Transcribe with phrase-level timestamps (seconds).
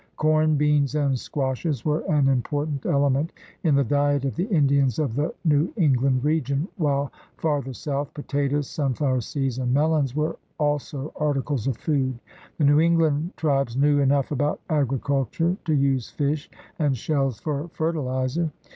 [0.15, 3.31] Corn, beans, and squashes were an important element
[3.63, 8.67] in the diet of the Indians of the New England region, while farther south potatoes,
[8.67, 12.17] sunflower seeds, and melons were also articles of food.
[12.57, 16.49] The New England tribes knew enough about agriculture to use fish
[16.79, 18.49] and shells for fertilizer.